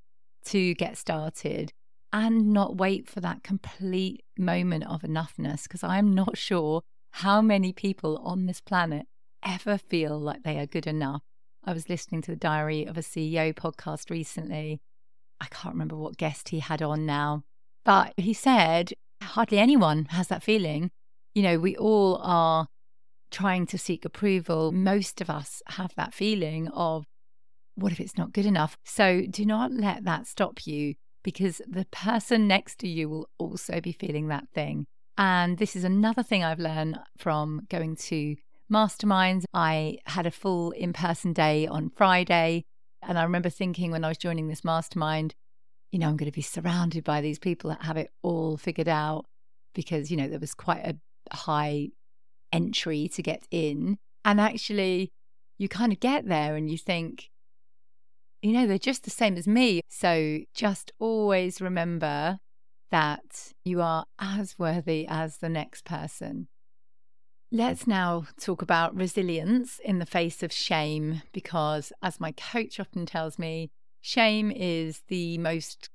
to 0.46 0.74
get 0.74 0.96
started 0.96 1.72
and 2.12 2.52
not 2.52 2.76
wait 2.76 3.08
for 3.08 3.20
that 3.20 3.44
complete 3.44 4.24
moment 4.38 4.84
of 4.88 5.02
enoughness 5.02 5.64
because 5.64 5.84
I 5.84 5.98
am 5.98 6.14
not 6.14 6.36
sure 6.36 6.82
how 7.12 7.42
many 7.42 7.72
people 7.72 8.18
on 8.24 8.46
this 8.46 8.60
planet 8.60 9.06
ever 9.44 9.78
feel 9.78 10.18
like 10.18 10.42
they 10.42 10.58
are 10.58 10.66
good 10.66 10.86
enough. 10.86 11.22
I 11.66 11.72
was 11.72 11.88
listening 11.88 12.22
to 12.22 12.30
the 12.30 12.36
Diary 12.36 12.84
of 12.84 12.96
a 12.96 13.02
CEO 13.02 13.52
podcast 13.52 14.08
recently. 14.08 14.80
I 15.40 15.46
can't 15.46 15.74
remember 15.74 15.96
what 15.96 16.16
guest 16.16 16.50
he 16.50 16.60
had 16.60 16.80
on 16.80 17.04
now, 17.04 17.42
but 17.84 18.14
he 18.16 18.32
said 18.32 18.92
hardly 19.20 19.58
anyone 19.58 20.04
has 20.10 20.28
that 20.28 20.44
feeling. 20.44 20.90
You 21.34 21.42
know, 21.42 21.58
we 21.58 21.76
all 21.76 22.20
are 22.22 22.68
trying 23.32 23.66
to 23.66 23.78
seek 23.78 24.04
approval. 24.04 24.70
Most 24.70 25.20
of 25.20 25.28
us 25.28 25.60
have 25.70 25.92
that 25.96 26.14
feeling 26.14 26.68
of, 26.68 27.04
what 27.74 27.92
if 27.92 27.98
it's 28.00 28.16
not 28.16 28.32
good 28.32 28.46
enough? 28.46 28.78
So 28.84 29.22
do 29.28 29.44
not 29.44 29.72
let 29.72 30.04
that 30.04 30.28
stop 30.28 30.66
you 30.66 30.94
because 31.24 31.60
the 31.68 31.86
person 31.90 32.46
next 32.46 32.78
to 32.78 32.88
you 32.88 33.08
will 33.08 33.28
also 33.38 33.80
be 33.80 33.92
feeling 33.92 34.28
that 34.28 34.48
thing. 34.54 34.86
And 35.18 35.58
this 35.58 35.74
is 35.74 35.82
another 35.82 36.22
thing 36.22 36.44
I've 36.44 36.60
learned 36.60 36.98
from 37.18 37.66
going 37.68 37.96
to 37.96 38.36
masterminds. 38.72 39.44
I 39.52 39.98
had 40.06 40.26
a 40.26 40.30
full 40.30 40.70
in 40.72 40.92
person 40.92 41.32
day 41.32 41.66
on 41.66 41.90
Friday. 41.90 42.64
And 43.02 43.18
I 43.18 43.22
remember 43.22 43.50
thinking 43.50 43.90
when 43.90 44.04
I 44.04 44.08
was 44.08 44.18
joining 44.18 44.48
this 44.48 44.64
mastermind, 44.64 45.34
you 45.92 45.98
know, 45.98 46.08
I'm 46.08 46.16
going 46.16 46.30
to 46.30 46.34
be 46.34 46.42
surrounded 46.42 47.04
by 47.04 47.20
these 47.20 47.38
people 47.38 47.70
that 47.70 47.82
have 47.82 47.96
it 47.96 48.10
all 48.22 48.56
figured 48.56 48.88
out 48.88 49.26
because, 49.74 50.10
you 50.10 50.16
know, 50.16 50.28
there 50.28 50.40
was 50.40 50.54
quite 50.54 50.84
a 50.84 50.96
high 51.34 51.90
entry 52.52 53.08
to 53.08 53.22
get 53.22 53.46
in. 53.50 53.98
And 54.24 54.40
actually, 54.40 55.12
you 55.58 55.68
kind 55.68 55.92
of 55.92 56.00
get 56.00 56.26
there 56.26 56.56
and 56.56 56.70
you 56.70 56.78
think, 56.78 57.30
you 58.42 58.52
know, 58.52 58.66
they're 58.66 58.78
just 58.78 59.04
the 59.04 59.10
same 59.10 59.36
as 59.36 59.46
me. 59.46 59.80
So 59.88 60.40
just 60.54 60.92
always 60.98 61.60
remember 61.60 62.38
that 62.90 63.52
you 63.64 63.80
are 63.80 64.06
as 64.18 64.58
worthy 64.58 65.06
as 65.08 65.38
the 65.38 65.48
next 65.48 65.84
person. 65.84 66.48
Let's 67.56 67.86
now 67.86 68.26
talk 68.38 68.60
about 68.60 68.94
resilience 68.94 69.80
in 69.82 69.98
the 69.98 70.04
face 70.04 70.42
of 70.42 70.52
shame, 70.52 71.22
because 71.32 71.90
as 72.02 72.20
my 72.20 72.32
coach 72.32 72.78
often 72.78 73.06
tells 73.06 73.38
me, 73.38 73.70
shame 74.02 74.52
is 74.54 75.04
the 75.08 75.38
most 75.38 75.88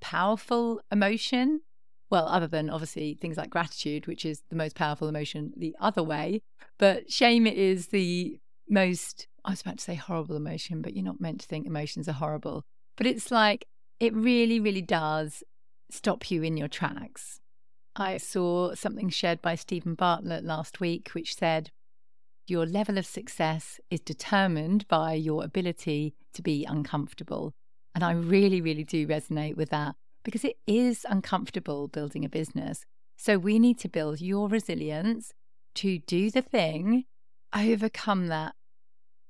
powerful 0.00 0.80
emotion. 0.92 1.62
Well, 2.08 2.28
other 2.28 2.46
than 2.46 2.70
obviously 2.70 3.18
things 3.20 3.36
like 3.36 3.50
gratitude, 3.50 4.06
which 4.06 4.24
is 4.24 4.44
the 4.48 4.54
most 4.54 4.76
powerful 4.76 5.08
emotion 5.08 5.52
the 5.56 5.74
other 5.80 6.04
way, 6.04 6.40
but 6.78 7.10
shame 7.10 7.48
is 7.48 7.88
the 7.88 8.38
most, 8.68 9.26
I 9.44 9.50
was 9.50 9.62
about 9.62 9.78
to 9.78 9.84
say 9.84 9.96
horrible 9.96 10.36
emotion, 10.36 10.82
but 10.82 10.94
you're 10.94 11.04
not 11.04 11.20
meant 11.20 11.40
to 11.40 11.48
think 11.48 11.66
emotions 11.66 12.08
are 12.08 12.12
horrible. 12.12 12.62
But 12.96 13.08
it's 13.08 13.32
like, 13.32 13.66
it 13.98 14.14
really, 14.14 14.60
really 14.60 14.82
does 14.82 15.42
stop 15.90 16.30
you 16.30 16.44
in 16.44 16.56
your 16.56 16.68
tracks. 16.68 17.40
I 17.98 18.18
saw 18.18 18.74
something 18.74 19.08
shared 19.08 19.42
by 19.42 19.56
Steven 19.56 19.94
Bartlett 19.94 20.44
last 20.44 20.78
week, 20.78 21.10
which 21.14 21.34
said, 21.34 21.70
Your 22.46 22.64
level 22.64 22.96
of 22.96 23.04
success 23.04 23.80
is 23.90 24.00
determined 24.00 24.86
by 24.86 25.14
your 25.14 25.42
ability 25.42 26.14
to 26.34 26.42
be 26.42 26.64
uncomfortable. 26.64 27.54
And 27.96 28.04
I 28.04 28.12
really, 28.12 28.60
really 28.60 28.84
do 28.84 29.08
resonate 29.08 29.56
with 29.56 29.70
that 29.70 29.96
because 30.22 30.44
it 30.44 30.56
is 30.66 31.04
uncomfortable 31.08 31.88
building 31.88 32.24
a 32.24 32.28
business. 32.28 32.84
So 33.16 33.36
we 33.36 33.58
need 33.58 33.80
to 33.80 33.88
build 33.88 34.20
your 34.20 34.48
resilience 34.48 35.32
to 35.76 35.98
do 35.98 36.30
the 36.30 36.42
thing, 36.42 37.04
overcome 37.52 38.28
that 38.28 38.54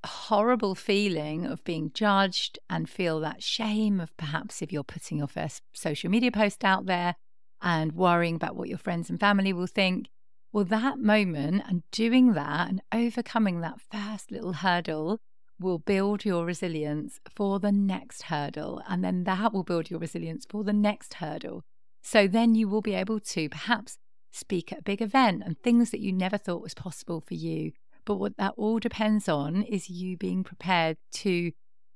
horrible 0.05 0.75
feeling 0.75 1.47
of 1.47 1.65
being 1.65 1.91
judged 1.95 2.59
and 2.69 2.89
feel 2.89 3.19
that 3.21 3.43
shame 3.43 3.99
of 3.99 4.15
perhaps 4.19 4.61
if 4.61 4.73
you're 4.73 4.85
putting 4.85 5.19
your 5.19 5.27
first 5.27 5.63
social 5.73 6.11
media 6.11 6.31
post 6.31 6.65
out 6.65 6.87
there 6.87 7.17
and 7.61 7.93
worrying 7.93 8.37
about 8.37 8.57
what 8.57 8.69
your 8.69 8.79
friends 8.79 9.11
and 9.11 9.19
family 9.19 9.53
will 9.53 9.67
think. 9.67 10.09
Well, 10.53 10.65
that 10.65 10.99
moment 10.99 11.65
and 11.69 11.83
doing 11.91 12.33
that 12.33 12.69
and 12.69 12.83
overcoming 12.93 13.61
that 13.61 13.81
first 13.81 14.31
little 14.31 14.55
hurdle 14.55 15.19
will 15.61 15.79
build 15.79 16.25
your 16.25 16.45
resilience 16.45 17.21
for 17.35 17.59
the 17.59 17.73
next 17.73 18.23
hurdle. 18.23 18.81
And 18.89 19.05
then 19.05 19.25
that 19.25 19.53
will 19.53 19.65
build 19.65 19.91
your 19.91 20.01
resilience 20.01 20.47
for 20.49 20.65
the 20.65 20.73
next 20.73 21.15
hurdle. 21.15 21.63
So 22.03 22.27
then 22.27 22.55
you 22.55 22.69
will 22.69 22.81
be 22.81 22.95
able 22.95 23.21
to 23.21 23.49
perhaps 23.49 23.99
speak 24.31 24.73
at 24.73 24.81
a 24.81 24.83
big 24.83 25.03
event 25.03 25.43
and 25.45 25.59
things 25.59 25.91
that 25.91 26.01
you 26.01 26.13
never 26.13 26.39
thought 26.39 26.63
was 26.63 26.75
possible 26.75 27.21
for 27.21 27.35
you. 27.35 27.73
But 28.05 28.17
what 28.17 28.37
that 28.39 28.55
all 28.57 28.79
depends 28.79 29.29
on 29.29 29.65
is 29.65 29.91
you 29.91 30.17
being 30.17 30.45
prepared 30.45 30.97
to 31.15 31.53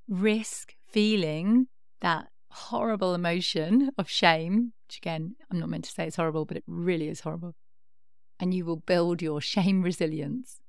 risk 0.08 0.74
feeling 0.86 1.68
that 2.00 2.28
horrible 2.50 3.14
emotion 3.14 3.92
of 3.96 4.10
shame, 4.10 4.72
which 4.92 4.98
again, 4.98 5.36
I'm 5.50 5.58
not 5.58 5.70
meant 5.70 5.84
to 5.84 5.90
say 5.90 6.06
it's 6.06 6.16
horrible, 6.16 6.44
but 6.44 6.58
it 6.58 6.64
really 6.66 7.08
is 7.08 7.20
horrible. 7.20 7.54
And 8.38 8.52
you 8.52 8.66
will 8.66 8.76
build 8.76 9.22
your 9.22 9.40
shame 9.40 9.82
resilience. 9.90 10.60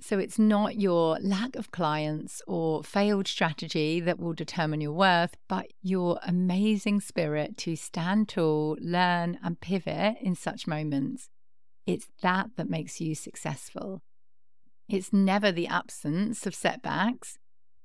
So 0.00 0.18
it's 0.18 0.38
not 0.38 0.76
your 0.76 1.18
lack 1.20 1.54
of 1.56 1.70
clients 1.70 2.40
or 2.46 2.82
failed 2.84 3.26
strategy 3.26 4.00
that 4.00 4.18
will 4.18 4.32
determine 4.32 4.80
your 4.80 4.92
worth, 4.92 5.36
but 5.46 5.66
your 5.82 6.20
amazing 6.26 7.00
spirit 7.00 7.58
to 7.58 7.76
stand 7.76 8.30
tall, 8.30 8.78
learn, 8.80 9.38
and 9.42 9.60
pivot 9.60 10.16
in 10.22 10.34
such 10.34 10.66
moments. 10.66 11.28
It's 11.84 12.06
that 12.22 12.50
that 12.56 12.70
makes 12.70 12.98
you 13.00 13.14
successful. 13.14 14.00
It's 14.88 15.12
never 15.12 15.52
the 15.52 15.66
absence 15.66 16.46
of 16.46 16.54
setbacks, 16.54 17.38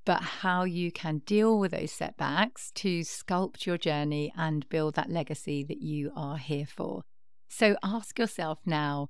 but 0.05 0.22
how 0.22 0.63
you 0.63 0.91
can 0.91 1.19
deal 1.19 1.57
with 1.57 1.72
those 1.72 1.91
setbacks 1.91 2.72
to 2.72 3.01
sculpt 3.01 3.65
your 3.65 3.77
journey 3.77 4.33
and 4.36 4.67
build 4.69 4.95
that 4.95 5.10
legacy 5.10 5.63
that 5.63 5.81
you 5.81 6.12
are 6.15 6.38
here 6.38 6.65
for. 6.65 7.03
So 7.50 7.77
ask 7.83 8.19
yourself 8.19 8.60
now 8.65 9.07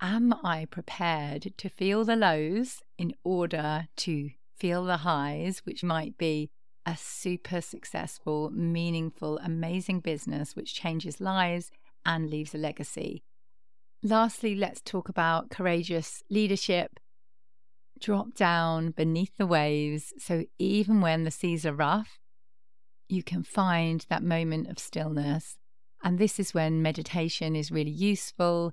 Am 0.00 0.32
I 0.44 0.66
prepared 0.70 1.54
to 1.56 1.68
feel 1.68 2.04
the 2.04 2.14
lows 2.14 2.82
in 2.98 3.14
order 3.24 3.88
to 3.96 4.30
feel 4.56 4.84
the 4.84 4.98
highs, 4.98 5.62
which 5.64 5.82
might 5.82 6.16
be 6.16 6.50
a 6.86 6.96
super 6.96 7.60
successful, 7.60 8.50
meaningful, 8.50 9.38
amazing 9.38 10.00
business 10.00 10.54
which 10.54 10.74
changes 10.74 11.20
lives 11.20 11.70
and 12.06 12.30
leaves 12.30 12.54
a 12.54 12.58
legacy? 12.58 13.24
Lastly, 14.02 14.54
let's 14.54 14.80
talk 14.80 15.08
about 15.08 15.50
courageous 15.50 16.22
leadership. 16.30 17.00
Drop 18.00 18.34
down 18.34 18.90
beneath 18.90 19.36
the 19.36 19.46
waves 19.46 20.12
so 20.18 20.44
even 20.58 21.00
when 21.00 21.24
the 21.24 21.30
seas 21.30 21.66
are 21.66 21.72
rough, 21.72 22.18
you 23.08 23.22
can 23.22 23.42
find 23.42 24.04
that 24.08 24.22
moment 24.22 24.68
of 24.68 24.78
stillness. 24.78 25.56
And 26.04 26.18
this 26.18 26.38
is 26.38 26.54
when 26.54 26.82
meditation 26.82 27.56
is 27.56 27.72
really 27.72 27.90
useful 27.90 28.72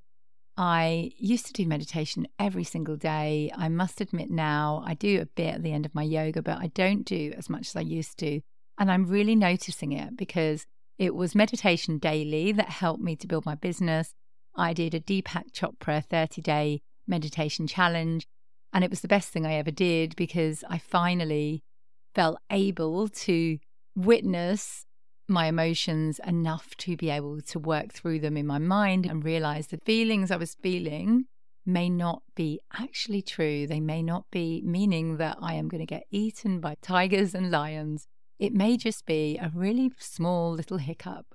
I 0.58 1.12
used 1.18 1.48
to 1.48 1.54
do 1.54 1.68
meditation 1.68 2.28
every 2.40 2.64
single 2.64 2.96
day. 2.96 3.52
I 3.56 3.68
must 3.68 4.00
admit 4.00 4.32
now, 4.32 4.84
I 4.86 4.94
do 4.94 5.22
a 5.22 5.26
bit 5.26 5.56
at 5.56 5.64
the 5.64 5.74
end 5.74 5.86
of 5.86 5.94
my 5.94 6.04
yoga, 6.04 6.42
but 6.42 6.60
I 6.60 6.68
don't 6.68 7.06
do 7.06 7.34
as 7.38 7.50
much 7.50 7.68
as 7.68 7.76
I 7.76 7.82
used 7.82 8.18
to. 8.20 8.40
And 8.78 8.90
I'm 8.90 9.06
really 9.06 9.36
noticing 9.36 9.92
it 9.92 10.16
because 10.16 10.66
it 10.98 11.14
was 11.14 11.36
meditation 11.36 11.98
daily 11.98 12.54
that 12.54 12.70
helped 12.70 13.04
me 13.04 13.18
to 13.18 13.28
build 13.28 13.46
my 13.46 13.56
business. 13.56 14.14
I 14.56 14.72
did 14.72 14.94
a 14.94 15.02
Deepak 15.02 15.52
Chopra 15.52 16.06
30 16.06 16.42
day 16.42 16.82
meditation 17.06 17.68
challenge, 17.68 18.26
and 18.76 18.84
it 18.84 18.90
was 18.90 19.00
the 19.00 19.08
best 19.08 19.30
thing 19.30 19.46
I 19.46 19.54
ever 19.54 19.72
did 19.72 20.18
because 20.18 20.62
I 20.70 20.80
finally 20.80 21.64
felt 22.14 22.40
able 22.52 23.08
to 23.08 23.58
witness 23.96 24.86
my 25.30 25.48
emotions 25.48 26.20
enough 26.28 26.76
to 26.80 26.98
be 26.98 27.10
able 27.10 27.40
to 27.42 27.58
work 27.58 27.94
through 27.94 28.20
them 28.20 28.36
in 28.36 28.46
my 28.46 28.60
mind 28.60 29.06
and 29.06 29.24
realize 29.24 29.68
the 29.68 29.80
feelings 29.86 30.30
I 30.30 30.36
was 30.36 30.58
feeling 30.62 31.24
may 31.66 31.90
not 31.90 32.22
be 32.36 32.60
actually 32.78 33.22
true. 33.22 33.66
They 33.66 33.80
may 33.80 34.04
not 34.04 34.26
be 34.30 34.62
meaning 34.66 35.18
that 35.18 35.38
I 35.42 35.54
am 35.54 35.70
going 35.70 35.80
to 35.80 35.86
get 35.86 36.04
eaten 36.12 36.60
by 36.60 36.76
tigers 36.82 37.34
and 37.34 37.50
lions. 37.50 38.08
It 38.40 38.54
may 38.54 38.76
just 38.76 39.06
be 39.06 39.38
a 39.38 39.54
really 39.56 39.90
small 39.98 40.52
little 40.52 40.80
hiccup. 40.80 41.28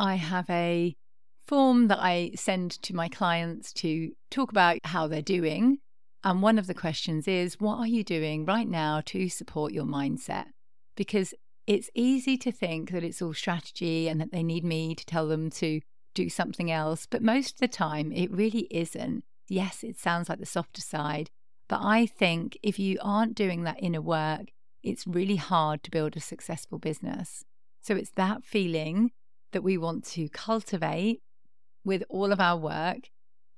I 0.00 0.16
have 0.16 0.50
a 0.50 0.96
form 1.46 1.86
that 1.88 2.00
I 2.00 2.32
send 2.34 2.72
to 2.82 2.92
my 2.92 3.08
clients 3.08 3.72
to 3.74 4.10
talk 4.32 4.50
about 4.50 4.78
how 4.82 5.06
they're 5.06 5.22
doing. 5.22 5.78
And 6.24 6.40
one 6.40 6.58
of 6.58 6.66
the 6.66 6.74
questions 6.74 7.28
is, 7.28 7.60
what 7.60 7.78
are 7.78 7.86
you 7.86 8.02
doing 8.02 8.46
right 8.46 8.66
now 8.66 9.02
to 9.06 9.28
support 9.28 9.74
your 9.74 9.84
mindset? 9.84 10.46
Because 10.96 11.34
it's 11.66 11.90
easy 11.94 12.38
to 12.38 12.50
think 12.50 12.90
that 12.90 13.04
it's 13.04 13.20
all 13.20 13.34
strategy 13.34 14.08
and 14.08 14.20
that 14.20 14.32
they 14.32 14.42
need 14.42 14.64
me 14.64 14.94
to 14.94 15.04
tell 15.04 15.28
them 15.28 15.50
to 15.50 15.82
do 16.14 16.30
something 16.30 16.70
else. 16.70 17.06
But 17.06 17.22
most 17.22 17.54
of 17.54 17.60
the 17.60 17.68
time, 17.68 18.10
it 18.10 18.30
really 18.30 18.66
isn't. 18.70 19.22
Yes, 19.48 19.84
it 19.84 19.98
sounds 19.98 20.30
like 20.30 20.38
the 20.38 20.46
softer 20.46 20.80
side. 20.80 21.28
But 21.68 21.80
I 21.82 22.06
think 22.06 22.58
if 22.62 22.78
you 22.78 22.98
aren't 23.02 23.34
doing 23.34 23.64
that 23.64 23.82
inner 23.82 24.00
work, 24.00 24.46
it's 24.82 25.06
really 25.06 25.36
hard 25.36 25.82
to 25.82 25.90
build 25.90 26.16
a 26.16 26.20
successful 26.20 26.78
business. 26.78 27.44
So 27.82 27.94
it's 27.96 28.12
that 28.12 28.44
feeling 28.44 29.10
that 29.52 29.62
we 29.62 29.76
want 29.76 30.04
to 30.06 30.28
cultivate 30.30 31.20
with 31.84 32.02
all 32.08 32.32
of 32.32 32.40
our 32.40 32.56
work. 32.56 33.08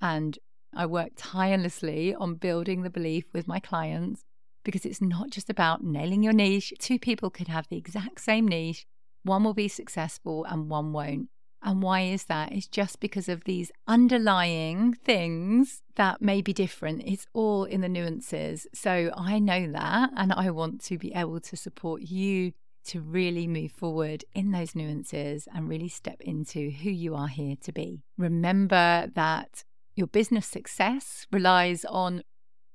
And 0.00 0.38
I 0.76 0.86
work 0.86 1.10
tirelessly 1.16 2.14
on 2.14 2.34
building 2.34 2.82
the 2.82 2.90
belief 2.90 3.24
with 3.32 3.48
my 3.48 3.58
clients 3.58 4.24
because 4.64 4.84
it's 4.84 5.00
not 5.00 5.30
just 5.30 5.48
about 5.48 5.82
nailing 5.82 6.22
your 6.22 6.32
niche. 6.32 6.72
Two 6.78 6.98
people 6.98 7.30
could 7.30 7.48
have 7.48 7.66
the 7.68 7.78
exact 7.78 8.20
same 8.20 8.46
niche, 8.46 8.86
one 9.22 9.42
will 9.42 9.54
be 9.54 9.68
successful 9.68 10.44
and 10.44 10.68
one 10.68 10.92
won't. 10.92 11.28
And 11.62 11.82
why 11.82 12.02
is 12.02 12.24
that? 12.24 12.52
It's 12.52 12.68
just 12.68 13.00
because 13.00 13.28
of 13.28 13.44
these 13.44 13.72
underlying 13.88 14.92
things 14.92 15.82
that 15.96 16.22
may 16.22 16.40
be 16.40 16.52
different. 16.52 17.02
It's 17.04 17.26
all 17.32 17.64
in 17.64 17.80
the 17.80 17.88
nuances. 17.88 18.66
So 18.72 19.10
I 19.16 19.40
know 19.40 19.72
that, 19.72 20.10
and 20.16 20.32
I 20.32 20.50
want 20.50 20.80
to 20.84 20.98
be 20.98 21.12
able 21.12 21.40
to 21.40 21.56
support 21.56 22.02
you 22.02 22.52
to 22.84 23.00
really 23.00 23.48
move 23.48 23.72
forward 23.72 24.24
in 24.32 24.52
those 24.52 24.76
nuances 24.76 25.48
and 25.52 25.68
really 25.68 25.88
step 25.88 26.20
into 26.20 26.70
who 26.70 26.90
you 26.90 27.16
are 27.16 27.26
here 27.26 27.56
to 27.62 27.72
be. 27.72 28.02
Remember 28.16 29.08
that 29.14 29.64
your 29.96 30.06
business 30.06 30.46
success 30.46 31.26
relies 31.32 31.84
on 31.86 32.22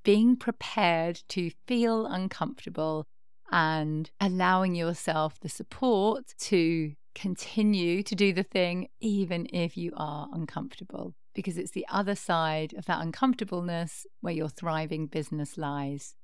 being 0.03 0.35
prepared 0.35 1.21
to 1.29 1.51
feel 1.67 2.07
uncomfortable 2.07 3.05
and 3.51 4.09
allowing 4.19 4.75
yourself 4.75 5.39
the 5.39 5.49
support 5.49 6.33
to 6.39 6.93
continue 7.13 8.01
to 8.01 8.15
do 8.15 8.33
the 8.33 8.43
thing, 8.43 8.87
even 8.99 9.47
if 9.53 9.77
you 9.77 9.91
are 9.95 10.27
uncomfortable, 10.33 11.13
because 11.35 11.57
it's 11.57 11.71
the 11.71 11.85
other 11.89 12.15
side 12.15 12.73
of 12.73 12.85
that 12.85 13.01
uncomfortableness 13.01 14.07
where 14.21 14.33
your 14.33 14.49
thriving 14.49 15.05
business 15.05 15.57
lies. 15.57 16.15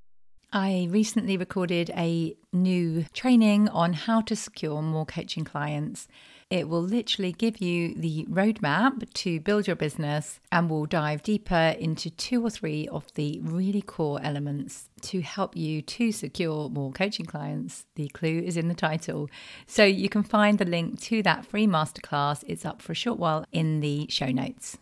I 0.51 0.87
recently 0.89 1.35
recorded 1.35 1.91
a 1.91 2.35
new 2.53 3.05
training 3.13 3.67
on 3.67 3.91
how 3.93 4.21
to 4.21 4.35
secure 4.35 4.81
more 4.81 5.05
coaching 5.05 5.43
clients. 5.43 6.07
It 6.49 6.69
will 6.69 6.81
literally 6.81 7.33
give 7.33 7.59
you 7.59 7.93
the 7.93 8.25
roadmap 8.29 9.11
to 9.15 9.41
build 9.41 9.67
your 9.67 9.75
business 9.75 10.39
and 10.49 10.69
will 10.69 10.85
dive 10.85 11.21
deeper 11.21 11.75
into 11.77 12.09
two 12.09 12.41
or 12.41 12.49
three 12.49 12.87
of 12.87 13.13
the 13.15 13.41
really 13.43 13.81
core 13.81 14.21
elements 14.23 14.87
to 15.01 15.19
help 15.19 15.57
you 15.57 15.81
to 15.81 16.13
secure 16.13 16.69
more 16.69 16.93
coaching 16.93 17.25
clients. 17.25 17.85
The 17.95 18.07
clue 18.07 18.39
is 18.45 18.55
in 18.55 18.69
the 18.69 18.73
title. 18.73 19.29
So 19.65 19.83
you 19.83 20.07
can 20.07 20.23
find 20.23 20.57
the 20.57 20.63
link 20.63 21.01
to 21.01 21.21
that 21.23 21.45
free 21.45 21.67
masterclass. 21.67 22.45
It's 22.47 22.63
up 22.63 22.81
for 22.81 22.93
a 22.93 22.95
short 22.95 23.19
while 23.19 23.43
in 23.51 23.81
the 23.81 24.07
show 24.09 24.27
notes. 24.27 24.77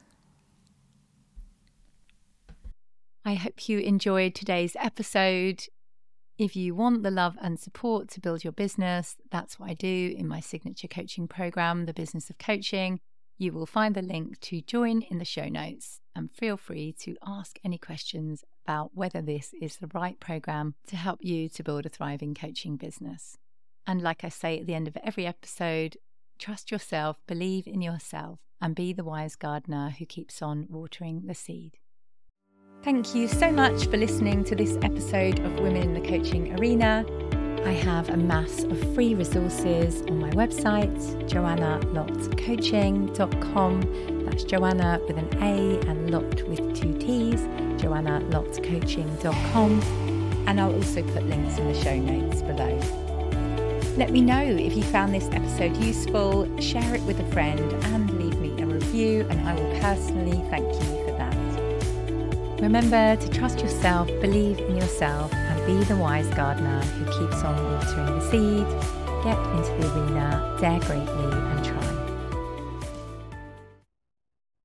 I 3.26 3.34
hope 3.34 3.68
you 3.68 3.80
enjoyed 3.80 4.36
today's 4.36 4.76
episode. 4.80 5.66
If 6.38 6.54
you 6.58 6.76
want 6.76 7.04
the 7.04 7.12
love 7.12 7.38
and 7.42 7.58
support 7.58 8.10
to 8.10 8.20
build 8.20 8.44
your 8.44 8.52
business, 8.52 9.16
that's 9.32 9.58
what 9.58 9.70
I 9.70 9.74
do 9.74 10.14
in 10.18 10.28
my 10.28 10.42
signature 10.42 10.90
coaching 10.90 11.30
program, 11.30 11.86
The 11.86 11.94
Business 11.94 12.30
of 12.30 12.38
Coaching. 12.38 13.00
You 13.38 13.54
will 13.54 13.66
find 13.66 13.96
the 13.96 14.02
link 14.02 14.42
to 14.42 14.60
join 14.60 15.02
in 15.04 15.18
the 15.18 15.24
show 15.24 15.48
notes 15.48 16.02
and 16.14 16.30
feel 16.30 16.58
free 16.58 16.94
to 17.00 17.16
ask 17.26 17.58
any 17.64 17.78
questions 17.78 18.44
about 18.66 18.92
whether 18.94 19.22
this 19.22 19.54
is 19.62 19.78
the 19.78 19.90
right 19.94 20.20
program 20.20 20.76
to 20.88 20.98
help 20.98 21.20
you 21.22 21.48
to 21.48 21.64
build 21.64 21.86
a 21.86 21.90
thriving 21.90 22.36
coaching 22.36 22.76
business. 22.76 23.38
And 23.88 24.02
like 24.02 24.26
I 24.26 24.30
say 24.30 24.60
at 24.60 24.68
the 24.68 24.76
end 24.76 24.90
of 24.90 24.98
every 25.06 25.26
episode, 25.26 25.96
trust 26.38 26.70
yourself, 26.70 27.16
believe 27.28 27.66
in 27.66 27.82
yourself, 27.82 28.40
and 28.60 28.76
be 28.76 28.92
the 28.92 29.06
wise 29.06 29.38
gardener 29.38 29.96
who 29.98 30.06
keeps 30.06 30.42
on 30.42 30.68
watering 30.70 31.28
the 31.28 31.34
seed. 31.34 31.78
Thank 32.84 33.16
you 33.16 33.28
so 33.28 33.52
much 33.52 33.88
for 33.88 33.98
listening 33.98 34.44
to 34.46 34.56
this 34.56 34.78
episode 34.84 35.40
of 35.40 35.60
Women 35.60 35.82
in 35.82 35.94
the 35.96 36.02
Coaching 36.02 36.58
Arena. 36.60 37.04
I 37.66 37.72
have 37.72 38.10
a 38.10 38.18
mass 38.18 38.64
of 38.64 38.94
free 38.94 39.16
resources 39.16 40.04
on 40.04 40.20
my 40.20 40.30
website, 40.32 40.96
joannalottcoaching.com. 41.28 44.26
That's 44.26 44.44
Joanna 44.44 45.00
with 45.08 45.18
an 45.18 45.30
A 45.42 45.80
and 45.90 46.12
Lott 46.12 46.44
with 46.44 46.76
two 46.76 46.96
T's, 47.00 47.42
joannalottcoaching.com. 47.82 49.82
And 50.48 50.62
I'll 50.62 50.76
also 50.76 51.02
put 51.02 51.26
links 51.26 51.58
in 51.58 51.68
the 51.68 51.74
show 51.82 51.98
notes 51.98 52.44
below. 52.44 52.80
Let 53.98 54.12
me 54.12 54.22
know 54.22 54.44
if 54.44 54.76
you 54.76 54.84
found 54.84 55.16
this 55.16 55.28
episode 55.32 55.76
useful, 55.78 56.48
share 56.60 56.94
it 56.94 57.02
with 57.04 57.20
a 57.20 57.26
friend, 57.32 57.74
and 57.86 58.12
leave 58.22 58.40
me 58.40 58.52
a 58.62 58.68
review, 58.68 59.26
and 59.30 59.40
I 59.48 59.56
will 59.56 59.80
personally 59.80 60.44
thank 60.52 60.72
you 60.84 61.05
Remember 62.62 63.18
to 63.18 63.30
trust 63.30 63.60
yourself, 63.60 64.08
believe 64.22 64.60
in 64.60 64.78
yourself, 64.78 65.34
and 65.34 65.66
be 65.68 65.84
the 65.86 65.98
wise 65.98 66.28
gardener 66.30 66.82
who 66.82 67.06
keeps 67.06 67.44
on 67.44 67.56
watering 67.74 68.18
the 68.18 68.22
seed. 68.32 68.68
Get 69.24 69.38
into 69.56 69.72
the 69.80 69.94
arena, 69.94 70.58
dare 70.60 70.80
greatly. 70.80 71.45